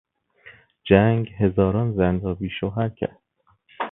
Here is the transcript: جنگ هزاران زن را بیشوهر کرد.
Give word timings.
جنگ 0.83 1.29
هزاران 1.39 1.93
زن 1.93 2.19
را 2.19 2.33
بیشوهر 2.35 2.89
کرد. 2.89 3.21